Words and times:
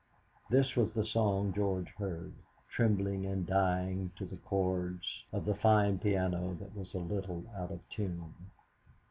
This 0.49 0.75
was 0.75 0.89
the 0.95 1.05
song 1.05 1.53
George 1.53 1.89
heard, 1.99 2.33
trembling 2.71 3.27
and 3.27 3.45
dying 3.45 4.09
to 4.15 4.25
the 4.25 4.37
chords 4.37 5.05
of 5.31 5.45
the 5.45 5.53
fine 5.53 5.99
piano 5.99 6.55
that 6.59 6.75
was 6.75 6.95
a 6.95 6.97
little 6.97 7.43
out 7.55 7.69
of 7.69 7.87
tune. 7.91 8.33